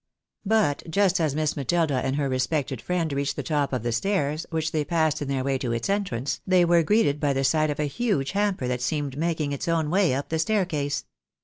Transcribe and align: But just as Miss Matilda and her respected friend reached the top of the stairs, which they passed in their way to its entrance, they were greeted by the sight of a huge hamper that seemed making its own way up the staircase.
But 0.47 0.81
just 0.89 1.19
as 1.19 1.35
Miss 1.35 1.55
Matilda 1.55 1.93
and 2.03 2.15
her 2.15 2.27
respected 2.27 2.81
friend 2.81 3.13
reached 3.13 3.35
the 3.35 3.43
top 3.43 3.71
of 3.71 3.83
the 3.83 3.91
stairs, 3.91 4.47
which 4.49 4.71
they 4.71 4.83
passed 4.83 5.21
in 5.21 5.27
their 5.27 5.43
way 5.43 5.59
to 5.59 5.71
its 5.73 5.91
entrance, 5.91 6.41
they 6.47 6.65
were 6.65 6.81
greeted 6.81 7.19
by 7.19 7.33
the 7.33 7.43
sight 7.43 7.69
of 7.69 7.79
a 7.79 7.85
huge 7.85 8.31
hamper 8.31 8.67
that 8.67 8.81
seemed 8.81 9.15
making 9.15 9.51
its 9.51 9.67
own 9.67 9.91
way 9.91 10.15
up 10.15 10.29
the 10.29 10.39
staircase. 10.39 11.05